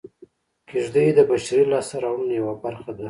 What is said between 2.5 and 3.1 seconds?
برخه ده